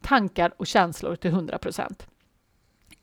tankar 0.00 0.52
och 0.56 0.66
känslor 0.66 1.16
till 1.16 1.30
100 1.30 1.58
procent. 1.58 2.06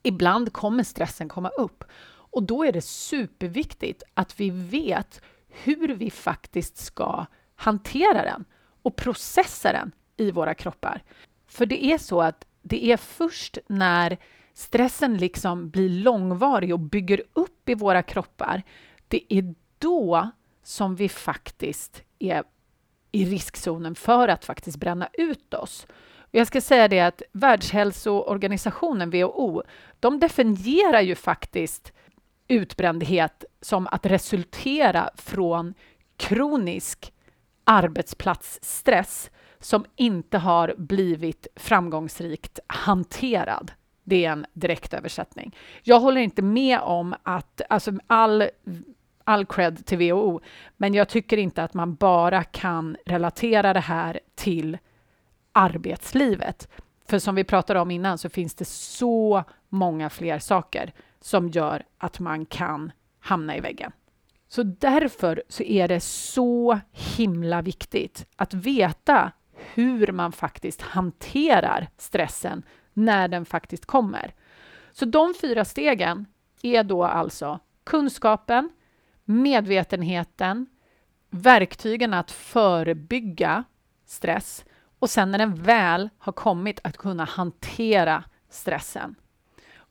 Ibland 0.04 0.54
kommer 0.54 0.84
stressen 0.84 1.30
komma 1.30 1.50
upp 1.50 1.84
och 2.06 2.44
då 2.44 2.64
är 2.64 2.72
det 2.72 2.82
superviktigt 2.82 4.04
att 4.14 4.40
vi 4.40 4.50
vet 4.50 5.22
hur 5.48 5.88
vi 5.88 6.12
faktiskt 6.12 6.78
ska 6.78 7.26
hantera 7.56 8.24
den 8.24 8.46
och 8.82 8.96
processa 8.96 9.72
den 9.72 9.92
i 10.18 10.32
våra 10.32 10.54
kroppar. 10.54 11.04
För 11.48 11.66
det 11.66 11.86
är 11.86 11.98
så 11.98 12.22
att 12.22 12.46
det 12.62 12.86
är 12.86 12.98
först 12.98 13.58
när 13.68 14.18
stressen 14.54 15.18
liksom 15.18 15.70
blir 15.70 15.90
långvarig 15.90 16.74
och 16.74 16.80
bygger 16.80 17.22
upp 17.34 17.70
i 17.70 17.76
våra 17.76 18.04
kroppar, 18.04 18.64
det 19.08 19.34
är 19.34 19.56
då 19.80 20.32
som 20.64 20.96
vi 20.96 21.10
faktiskt 21.10 22.04
är 22.20 22.44
i 23.12 23.26
riskzonen 23.26 23.96
för 23.96 24.28
att 24.28 24.46
faktiskt 24.46 24.78
bränna 24.78 25.10
ut 25.14 25.54
oss. 25.54 25.88
Jag 26.36 26.48
ska 26.48 26.62
säga 26.62 26.88
det 26.88 27.00
att 27.00 27.22
Världshälsoorganisationen, 27.32 29.10
WHO, 29.10 29.64
de 30.00 30.20
definierar 30.20 31.02
ju 31.02 31.16
faktiskt 31.16 31.94
utbrändhet 32.48 33.46
som 33.62 33.88
att 33.88 34.06
resultera 34.06 35.10
från 35.16 35.74
kronisk 36.18 37.14
arbetsplatsstress 37.64 39.32
som 39.60 39.86
inte 39.96 40.38
har 40.38 40.76
blivit 40.78 41.48
framgångsrikt 41.56 42.60
hanterad. 42.68 43.72
Det 44.04 44.26
är 44.26 44.32
en 44.32 44.46
direktöversättning. 44.54 45.56
Jag 45.84 46.00
håller 46.00 46.22
inte 46.22 46.42
med 46.42 46.80
om 46.80 47.16
att 47.24 47.62
alltså 47.70 47.92
all, 48.08 48.44
all 49.24 49.46
cred 49.46 49.86
till 49.86 49.98
WHO, 49.98 50.42
men 50.78 50.94
jag 50.94 51.10
tycker 51.10 51.38
inte 51.38 51.64
att 51.64 51.74
man 51.74 51.96
bara 51.96 52.44
kan 52.44 52.98
relatera 53.06 53.74
det 53.74 53.80
här 53.80 54.20
till 54.36 54.78
arbetslivet. 55.54 56.68
För 57.06 57.20
som 57.20 57.36
vi 57.36 57.44
pratade 57.44 57.80
om 57.80 57.92
innan 57.92 58.18
så 58.18 58.30
finns 58.30 58.56
det 58.56 58.66
så 58.66 59.44
många 59.70 60.10
fler 60.10 60.40
saker 60.40 60.94
som 61.22 61.50
gör 61.50 61.84
att 61.98 62.20
man 62.20 62.46
kan 62.46 62.92
hamna 63.20 63.58
i 63.58 63.60
väggen. 63.60 63.92
Så 64.48 64.64
därför 64.64 65.44
så 65.50 65.64
är 65.64 65.88
det 65.88 66.00
så 66.00 66.80
himla 66.92 67.62
viktigt 67.62 68.26
att 68.36 68.54
veta 68.54 69.32
hur 69.74 70.12
man 70.12 70.32
faktiskt 70.32 70.82
hanterar 70.82 71.88
stressen 71.98 72.64
när 72.94 73.28
den 73.28 73.46
faktiskt 73.46 73.86
kommer. 73.86 74.34
Så 74.92 75.06
de 75.06 75.34
fyra 75.42 75.66
stegen 75.66 76.26
är 76.62 76.84
då 76.84 77.04
alltså 77.04 77.60
kunskapen, 77.84 78.70
medvetenheten, 79.26 80.66
verktygen 81.30 82.14
att 82.14 82.32
förebygga 82.32 83.64
stress 84.06 84.66
och 85.04 85.10
sen 85.10 85.32
när 85.32 85.38
den 85.38 85.56
väl 85.56 86.10
har 86.18 86.34
kommit 86.34 86.80
att 86.84 86.98
kunna 86.98 87.26
hantera 87.26 88.24
stressen. 88.50 89.16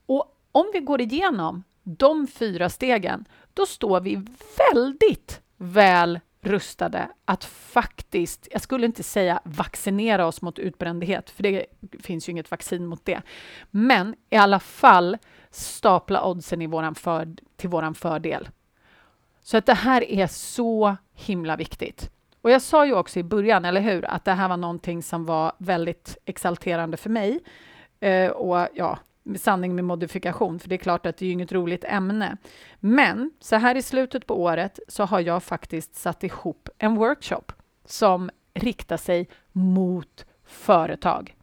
Och 0.05 0.37
om 0.51 0.69
vi 0.73 0.79
går 0.79 1.01
igenom 1.01 1.63
de 1.83 2.27
fyra 2.27 2.69
stegen, 2.69 3.25
då 3.53 3.65
står 3.65 4.01
vi 4.01 4.25
väldigt 4.57 5.41
väl 5.57 6.19
rustade 6.41 7.09
att 7.25 7.43
faktiskt, 7.45 8.47
jag 8.51 8.61
skulle 8.61 8.85
inte 8.85 9.03
säga 9.03 9.41
vaccinera 9.43 10.25
oss 10.25 10.41
mot 10.41 10.59
utbrändhet, 10.59 11.29
för 11.29 11.43
det 11.43 11.65
finns 11.99 12.29
ju 12.29 12.31
inget 12.31 12.51
vaccin 12.51 12.85
mot 12.85 13.05
det, 13.05 13.21
men 13.71 14.15
i 14.29 14.35
alla 14.35 14.59
fall 14.59 15.17
stapla 15.51 16.25
oddsen 16.25 16.61
i 16.61 16.67
våran 16.67 16.95
för, 16.95 17.35
till 17.55 17.69
våran 17.69 17.95
fördel. 17.95 18.49
Så 19.41 19.57
att 19.57 19.65
det 19.65 19.73
här 19.73 20.03
är 20.03 20.27
så 20.27 20.95
himla 21.13 21.55
viktigt. 21.55 22.12
Och 22.43 22.51
jag 22.51 22.61
sa 22.61 22.85
ju 22.85 22.93
också 22.93 23.19
i 23.19 23.23
början, 23.23 23.65
eller 23.65 23.81
hur, 23.81 24.05
att 24.05 24.25
det 24.25 24.31
här 24.31 24.49
var 24.49 24.57
någonting 24.57 25.03
som 25.03 25.25
var 25.25 25.51
väldigt 25.57 26.17
exalterande 26.25 26.97
för 26.97 27.09
mig. 27.09 27.39
Eh, 27.99 28.31
och 28.31 28.67
ja, 28.73 28.99
sanning 29.35 29.75
med 29.75 29.85
modifikation, 29.85 30.59
för 30.59 30.69
det 30.69 30.75
är 30.75 30.77
klart 30.77 31.05
att 31.05 31.17
det 31.17 31.25
är 31.25 31.31
inget 31.31 31.51
roligt 31.51 31.83
ämne. 31.83 32.37
Men 32.79 33.31
så 33.39 33.55
här 33.55 33.75
i 33.75 33.81
slutet 33.81 34.27
på 34.27 34.41
året 34.41 34.79
så 34.87 35.03
har 35.03 35.19
jag 35.19 35.43
faktiskt 35.43 35.95
satt 35.95 36.23
ihop 36.23 36.69
en 36.77 36.95
workshop 36.95 37.51
som 37.85 38.29
riktar 38.53 38.97
sig 38.97 39.29
mot 39.51 40.25
företag. 40.45 41.35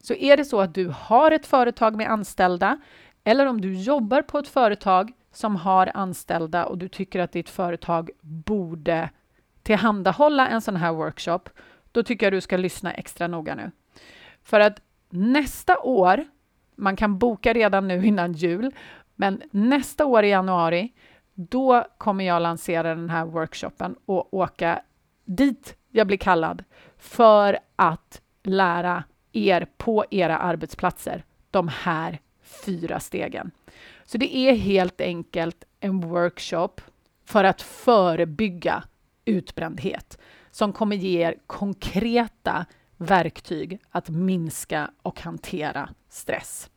Så 0.00 0.14
är 0.14 0.36
det 0.36 0.44
så 0.44 0.60
att 0.60 0.74
du 0.74 0.94
har 0.96 1.30
ett 1.30 1.46
företag 1.46 1.96
med 1.96 2.10
anställda 2.10 2.78
eller 3.24 3.46
om 3.46 3.60
du 3.60 3.74
jobbar 3.74 4.22
på 4.22 4.38
ett 4.38 4.48
företag 4.48 5.12
som 5.32 5.56
har 5.56 5.90
anställda 5.94 6.64
och 6.66 6.78
du 6.78 6.88
tycker 6.88 7.20
att 7.20 7.32
ditt 7.32 7.50
företag 7.50 8.10
borde 8.20 9.10
tillhandahålla 9.62 10.48
en 10.48 10.60
sån 10.60 10.76
här 10.76 10.92
workshop, 10.92 11.40
då 11.92 12.02
tycker 12.02 12.26
jag 12.26 12.32
du 12.32 12.40
ska 12.40 12.56
lyssna 12.56 12.92
extra 12.92 13.26
noga 13.26 13.54
nu. 13.54 13.70
För 14.42 14.60
att 14.60 14.80
nästa 15.10 15.78
år 15.78 16.24
man 16.76 16.96
kan 16.96 17.18
boka 17.18 17.52
redan 17.52 17.88
nu 17.88 18.06
innan 18.06 18.32
jul, 18.32 18.70
men 19.14 19.42
nästa 19.50 20.06
år 20.06 20.24
i 20.24 20.28
januari, 20.28 20.92
då 21.34 21.86
kommer 21.98 22.24
jag 22.24 22.42
lansera 22.42 22.94
den 22.94 23.10
här 23.10 23.24
workshopen 23.24 23.96
och 24.06 24.34
åka 24.34 24.82
dit 25.24 25.76
jag 25.90 26.06
blir 26.06 26.18
kallad 26.18 26.64
för 26.98 27.58
att 27.76 28.20
lära 28.42 29.04
er 29.32 29.66
på 29.76 30.04
era 30.10 30.38
arbetsplatser 30.38 31.24
de 31.50 31.68
här 31.68 32.18
fyra 32.42 33.00
stegen. 33.00 33.50
Så 34.04 34.18
det 34.18 34.36
är 34.36 34.54
helt 34.54 35.00
enkelt 35.00 35.64
en 35.80 36.00
workshop 36.00 36.80
för 37.24 37.44
att 37.44 37.62
förebygga 37.62 38.82
utbrändhet 39.24 40.18
som 40.50 40.72
kommer 40.72 40.96
ge 40.96 41.22
er 41.22 41.34
konkreta 41.46 42.66
verktyg 42.96 43.80
att 43.90 44.08
minska 44.08 44.90
och 45.02 45.20
hantera 45.20 45.88
stress. 46.08 46.70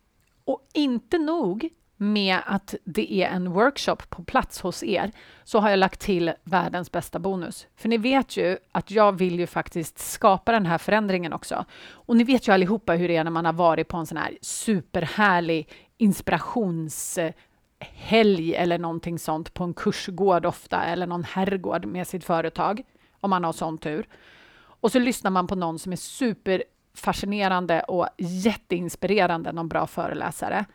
Och 0.45 0.67
inte 0.73 1.17
nog 1.17 1.69
med 1.97 2.37
att 2.45 2.75
det 2.83 3.13
är 3.13 3.29
en 3.29 3.51
workshop 3.51 3.97
på 4.09 4.23
plats 4.23 4.61
hos 4.61 4.83
er, 4.83 5.11
så 5.43 5.59
har 5.59 5.69
jag 5.69 5.79
lagt 5.79 5.99
till 5.99 6.33
världens 6.43 6.91
bästa 6.91 7.19
bonus. 7.19 7.67
För 7.75 7.89
ni 7.89 7.97
vet 7.97 8.37
ju 8.37 8.57
att 8.71 8.91
jag 8.91 9.11
vill 9.11 9.39
ju 9.39 9.47
faktiskt 9.47 9.99
skapa 9.99 10.51
den 10.51 10.65
här 10.65 10.77
förändringen 10.77 11.33
också. 11.33 11.65
Och 11.91 12.17
ni 12.17 12.23
vet 12.23 12.47
ju 12.47 12.51
allihopa 12.51 12.93
hur 12.93 13.07
det 13.07 13.15
är 13.15 13.23
när 13.23 13.31
man 13.31 13.45
har 13.45 13.53
varit 13.53 13.87
på 13.87 13.97
en 13.97 14.05
sån 14.05 14.17
här 14.17 14.37
superhärlig 14.41 15.69
inspirations 15.97 17.19
helg 17.93 18.55
eller 18.55 18.79
någonting 18.79 19.19
sånt 19.19 19.53
på 19.53 19.63
en 19.63 19.73
kursgård 19.73 20.45
ofta, 20.45 20.83
eller 20.83 21.07
någon 21.07 21.23
herrgård 21.23 21.85
med 21.85 22.07
sitt 22.07 22.23
företag, 22.23 22.83
om 23.19 23.29
man 23.29 23.43
har 23.43 23.53
sån 23.53 23.77
tur. 23.77 24.07
Och 24.85 24.91
så 24.91 24.99
lyssnar 24.99 25.31
man 25.31 25.47
på 25.47 25.55
någon 25.55 25.79
som 25.79 25.91
är 25.91 25.95
superfascinerande 25.95 27.81
och 27.81 28.07
jätteinspirerande, 28.17 29.51
någon 29.51 29.67
bra 29.67 29.87
föreläsare. 29.87 30.65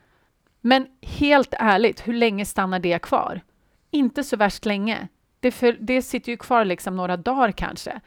Men 0.61 0.87
helt 1.03 1.55
ärligt, 1.59 2.09
hur 2.09 2.15
länge 2.15 2.47
stannar 2.47 2.79
det 2.79 3.03
kvar? 3.03 3.41
Inte 3.91 4.25
så 4.25 4.37
värst 4.37 4.67
länge. 4.67 5.09
Det, 5.41 5.51
för, 5.51 5.73
det 5.81 6.03
sitter 6.03 6.33
ju 6.33 6.37
kvar 6.37 6.65
liksom 6.65 6.97
några 6.97 7.17
dagar 7.17 7.53
kanske. 7.53 8.01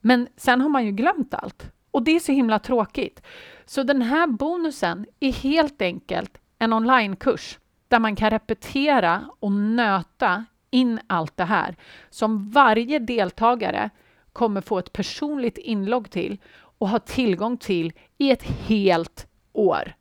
Men 0.00 0.28
sen 0.36 0.60
har 0.60 0.68
man 0.68 0.84
ju 0.84 0.92
glömt 0.92 1.34
allt. 1.34 1.72
Och 1.90 2.02
det 2.02 2.10
är 2.10 2.20
så 2.20 2.32
himla 2.32 2.58
tråkigt. 2.58 3.22
Så 3.64 3.82
den 3.82 4.02
här 4.02 4.26
bonusen 4.26 5.06
är 5.20 5.32
helt 5.32 5.82
enkelt 5.82 6.38
en 6.58 6.72
onlinekurs 6.72 7.58
där 7.90 7.98
man 7.98 8.16
kan 8.16 8.30
repetera 8.30 9.30
och 9.40 9.52
nöta 9.52 10.44
in 10.70 11.00
allt 11.06 11.36
det 11.36 11.44
här 11.44 11.76
som 12.10 12.50
varje 12.50 12.98
deltagare 12.98 13.90
kommer 14.32 14.60
få 14.60 14.78
ett 14.78 14.92
personligt 14.92 15.58
inlogg 15.58 16.10
till 16.10 16.38
och 16.78 16.88
ha 16.88 16.98
tillgång 16.98 17.56
till 17.56 17.92
i 18.18 18.30
ett 18.30 18.42
helt 18.42 19.26
år. 19.52 19.92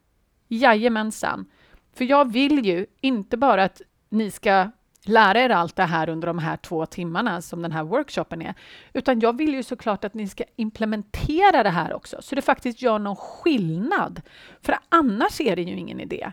Jajamensan. 0.48 1.46
För 1.94 2.06
jag 2.06 2.32
vill 2.32 2.66
ju 2.66 2.86
inte 3.02 3.38
bara 3.38 3.64
att 3.64 3.82
ni 4.10 4.32
ska 4.32 4.72
lära 5.06 5.40
er 5.40 5.50
allt 5.50 5.76
det 5.76 5.84
här 5.84 6.10
under 6.10 6.28
de 6.28 6.40
här 6.40 6.58
två 6.58 6.86
timmarna 6.86 7.42
som 7.42 7.62
den 7.62 7.72
här 7.72 7.84
workshopen 7.84 8.42
är, 8.42 8.54
utan 8.94 9.20
jag 9.20 9.38
vill 9.38 9.54
ju 9.54 9.64
såklart 9.64 10.06
att 10.06 10.14
ni 10.14 10.28
ska 10.28 10.44
implementera 10.56 11.64
det 11.64 11.70
här 11.70 11.94
också, 11.94 12.18
så 12.22 12.36
det 12.36 12.42
faktiskt 12.42 12.82
gör 12.82 13.00
någon 13.00 13.16
skillnad. 13.16 14.22
För 14.62 14.76
annars 14.90 15.42
är 15.42 15.56
det 15.56 15.62
ju 15.62 15.78
ingen 15.78 16.00
idé. 16.00 16.32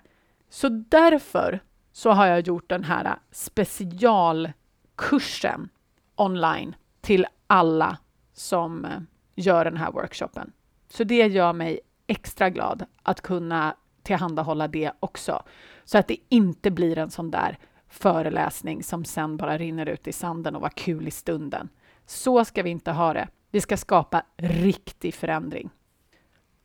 Så 0.57 0.69
därför 0.69 1.61
så 1.93 2.11
har 2.11 2.27
jag 2.27 2.41
gjort 2.41 2.69
den 2.69 2.85
här 2.85 3.19
specialkursen 3.31 5.69
online 6.15 6.77
till 7.01 7.27
alla 7.47 7.99
som 8.33 8.85
eh, 8.85 9.01
gör 9.35 9.65
den 9.65 9.77
här 9.77 9.93
workshopen. 9.93 10.53
Så 10.89 11.05
det 11.05 11.27
gör 11.27 11.53
mig 11.53 11.81
extra 12.07 12.51
glad 12.51 12.87
att 13.03 13.21
kunna 13.21 13.77
tillhandahålla 14.03 14.69
det 14.69 14.93
också. 15.01 15.43
Så 15.85 15.99
att 15.99 16.09
det 16.09 16.17
inte 16.29 16.71
blir 16.71 16.99
en 16.99 17.11
sån 17.11 17.31
där 17.31 17.59
föreläsning 17.89 18.83
som 18.83 19.05
sen 19.05 19.37
bara 19.37 19.59
rinner 19.59 19.87
ut 19.87 20.09
i 20.09 20.13
sanden 20.13 20.57
och 20.57 20.63
var 20.63 20.71
kul 20.71 21.09
i 21.09 21.11
stunden. 21.11 21.69
Så 22.07 22.45
ska 22.45 22.63
vi 22.63 22.71
inte 22.71 22.93
ha 22.93 23.13
det. 23.13 23.29
Vi 23.51 23.61
ska 23.61 23.77
skapa 23.77 24.23
riktig 24.37 25.15
förändring. 25.15 25.71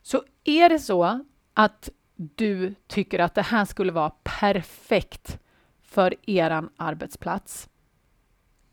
Så 0.02 0.24
är 0.44 0.70
det 0.70 0.80
så 0.80 1.26
att 1.54 1.90
du 2.36 2.76
tycker 2.88 3.20
att 3.20 3.36
det 3.36 3.42
här 3.42 3.66
skulle 3.66 3.92
vara 3.92 4.12
perfekt 4.24 5.40
för 5.84 6.16
er 6.26 6.64
arbetsplats. 6.78 7.70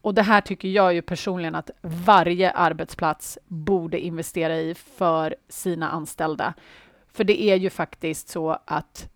Och 0.00 0.14
det 0.14 0.22
här 0.22 0.40
tycker 0.40 0.68
jag 0.68 0.94
ju 0.94 1.02
personligen 1.02 1.54
att 1.54 1.70
varje 1.82 2.50
arbetsplats 2.50 3.38
borde 3.46 4.00
investera 4.00 4.56
i 4.56 4.74
för 4.74 5.36
sina 5.48 5.90
anställda. 5.90 6.54
För 7.12 7.24
det 7.24 7.42
är 7.42 7.56
ju 7.56 7.70
faktiskt 7.70 8.28
så 8.28 8.58
att 8.64 9.10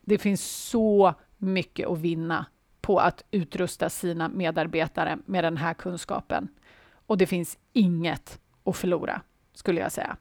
det 0.00 0.18
finns 0.18 0.44
så 0.44 1.14
mycket 1.36 1.88
att 1.88 1.98
vinna 1.98 2.46
på 2.80 2.98
att 2.98 3.24
utrusta 3.30 3.90
sina 3.90 4.28
medarbetare 4.28 5.18
med 5.26 5.44
den 5.44 5.56
här 5.56 5.74
kunskapen. 5.74 6.48
Och 7.06 7.18
det 7.18 7.26
finns 7.26 7.58
inget 7.72 8.40
att 8.64 8.76
förlora, 8.76 9.20
skulle 9.54 9.80
jag 9.80 9.92
säga. 9.92 10.16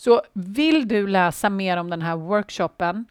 Så 0.00 0.22
vill 0.32 0.88
du 0.88 1.06
läsa 1.06 1.50
mer 1.50 1.76
om 1.76 1.90
den 1.90 2.02
här 2.02 2.16
workshopen 2.16 3.04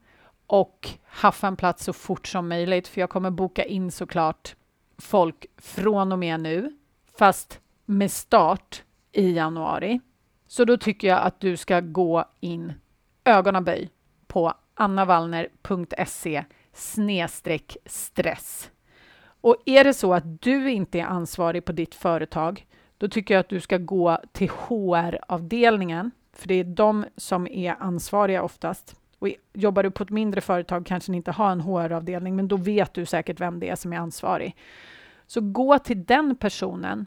och 0.47 0.89
haffa 1.06 1.47
en 1.47 1.56
plats 1.56 1.84
så 1.84 1.93
fort 1.93 2.28
som 2.28 2.47
möjligt, 2.47 2.88
för 2.88 3.02
jag 3.02 3.10
kommer 3.10 3.30
boka 3.32 3.63
in 3.63 3.91
såklart 3.91 4.56
folk 4.97 5.45
från 5.58 6.12
och 6.12 6.19
med 6.19 6.39
nu, 6.39 6.78
fast 7.17 7.60
med 7.86 8.12
start 8.12 8.84
i 9.12 9.32
januari. 9.32 9.99
Så 10.47 10.65
då 10.65 10.78
tycker 10.78 11.08
jag 11.08 11.21
att 11.21 11.39
du 11.39 11.58
ska 11.58 11.80
gå 11.80 12.25
in 12.39 12.73
ögonaböj 13.23 13.89
på 14.28 14.54
annavallner.se 14.73 16.43
snedstreck 16.73 17.78
stress. 17.86 18.71
Och 19.41 19.56
är 19.65 19.84
det 19.84 19.93
så 19.93 20.13
att 20.13 20.41
du 20.41 20.71
inte 20.71 20.99
är 20.99 21.06
ansvarig 21.06 21.65
på 21.65 21.71
ditt 21.71 21.95
företag, 21.95 22.67
då 22.97 23.08
tycker 23.08 23.34
jag 23.34 23.39
att 23.39 23.49
du 23.49 23.60
ska 23.60 23.78
gå 23.78 24.19
till 24.32 24.49
HR-avdelningen, 24.49 26.12
för 26.39 26.47
det 26.47 26.56
är 26.56 26.63
de 26.63 27.06
som 27.17 27.47
är 27.47 27.75
ansvariga 27.80 28.43
oftast. 28.43 28.95
Och 29.19 29.30
jobbar 29.54 29.84
du 29.84 29.91
på 29.91 30.04
ett 30.04 30.10
mindre 30.10 30.41
företag 30.41 30.86
kanske 30.86 31.12
ni 31.12 31.17
inte 31.17 31.32
har 31.32 31.52
en 31.52 31.62
HR-avdelning, 31.62 32.36
men 32.36 32.47
då 32.47 32.58
vet 32.58 32.93
du 32.93 33.06
säkert 33.06 33.39
vem 33.39 33.60
det 33.60 33.69
är 33.69 33.75
som 33.75 33.93
är 33.93 33.97
ansvarig. 33.97 34.56
Så 35.28 35.41
gå 35.41 35.80
till 35.80 36.06
den 36.06 36.36
personen 36.36 37.06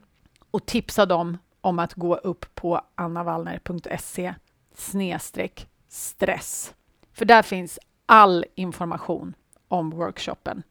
och 0.51 0.66
tipsa 0.66 1.07
dem 1.07 1.38
om 1.61 1.79
att 1.79 1.95
gå 1.95 2.16
upp 2.16 2.55
på 2.55 2.81
annavallner.se 2.95 4.35
snedstreck 4.75 5.68
stress. 5.88 6.75
För 7.12 7.25
där 7.25 7.42
finns 7.42 7.79
all 8.07 8.45
information 8.55 9.35
om 9.68 9.90
workshopen. 9.90 10.62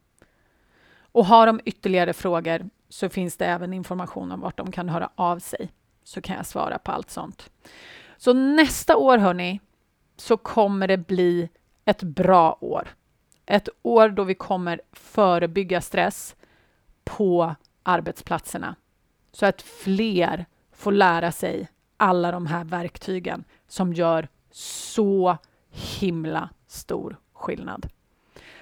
Och 1.12 1.26
har 1.26 1.48
de 1.48 1.60
ytterligare 1.66 2.14
frågor 2.14 2.70
så 2.90 3.10
finns 3.10 3.38
det 3.38 3.46
även 3.46 3.74
information 3.74 4.32
om 4.32 4.40
vart 4.40 4.58
de 4.58 4.72
kan 4.72 4.90
höra 4.90 5.10
av 5.16 5.40
sig. 5.40 5.72
Så 6.04 6.22
kan 6.22 6.36
jag 6.36 6.46
svara 6.46 6.80
på 6.80 6.92
allt 6.92 7.10
sånt. 7.10 7.50
Så 8.22 8.34
nästa 8.34 8.98
år, 8.98 9.18
hörni, 9.18 9.60
så 10.18 10.38
kommer 10.38 10.88
det 10.88 10.98
bli 10.98 11.50
ett 11.86 12.04
bra 12.04 12.58
år. 12.62 12.88
Ett 13.46 13.70
år 13.82 14.10
då 14.10 14.24
vi 14.24 14.36
kommer 14.36 14.82
förebygga 14.92 15.82
stress 15.82 16.36
på 17.04 17.56
arbetsplatserna 17.84 18.76
så 19.32 19.46
att 19.46 19.62
fler 19.62 20.46
får 20.72 20.92
lära 20.92 21.32
sig 21.32 21.68
alla 21.98 22.32
de 22.32 22.46
här 22.46 22.64
verktygen 22.64 23.44
som 23.68 23.94
gör 23.94 24.28
så 24.52 25.38
himla 25.70 26.50
stor 26.68 27.18
skillnad. 27.34 27.88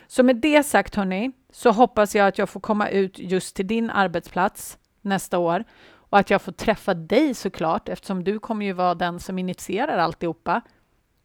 Så 0.08 0.24
med 0.24 0.36
det 0.36 0.64
sagt, 0.64 0.96
hörni, 0.96 1.32
så 1.52 1.72
hoppas 1.72 2.16
jag 2.16 2.28
att 2.28 2.38
jag 2.38 2.50
får 2.50 2.60
komma 2.60 2.90
ut 2.90 3.20
just 3.20 3.56
till 3.56 3.68
din 3.68 3.90
arbetsplats 3.90 4.78
nästa 5.02 5.38
år 5.38 5.64
och 6.10 6.20
att 6.20 6.30
jag 6.30 6.42
får 6.42 6.52
träffa 6.52 6.94
dig 6.94 7.34
såklart, 7.34 7.90
eftersom 7.90 8.24
du 8.24 8.40
kommer 8.40 8.66
ju 8.66 8.74
vara 8.74 8.96
den 8.96 9.20
som 9.20 9.40
initierar 9.40 9.98
alltihopa. 9.98 10.62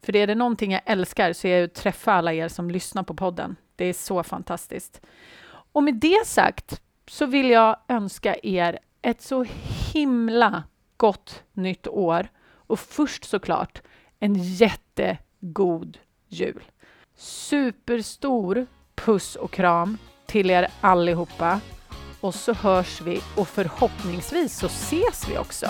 För 0.03 0.16
är 0.16 0.27
det 0.27 0.35
någonting 0.35 0.73
jag 0.73 0.83
älskar 0.87 1.33
så 1.33 1.47
är 1.47 1.59
det 1.59 1.64
att 1.64 1.75
träffa 1.75 2.12
alla 2.12 2.33
er 2.33 2.49
som 2.49 2.70
lyssnar 2.70 3.03
på 3.03 3.14
podden. 3.14 3.57
Det 3.77 3.85
är 3.85 3.92
så 3.92 4.23
fantastiskt. 4.23 5.01
Och 5.73 5.83
med 5.83 5.94
det 5.94 6.27
sagt 6.27 6.81
så 7.09 7.27
vill 7.27 7.51
jag 7.51 7.77
önska 7.88 8.37
er 8.42 8.79
ett 9.03 9.23
så 9.23 9.47
himla 9.92 10.62
gott 10.97 11.42
nytt 11.53 11.87
år 11.87 12.29
och 12.66 12.81
först 12.81 13.25
såklart 13.25 13.83
en 14.18 14.35
jättegod 14.35 15.99
jul. 16.29 16.62
Superstor 17.16 18.66
puss 18.94 19.37
och 19.37 19.51
kram 19.51 19.99
till 20.27 20.51
er 20.51 20.68
allihopa 20.81 21.61
och 22.25 22.35
så 22.35 22.53
hörs 22.53 23.01
vi 23.01 23.21
och 23.37 23.49
förhoppningsvis 23.49 24.59
så 24.59 24.67
ses 24.67 25.29
vi 25.29 25.39
också. 25.39 25.67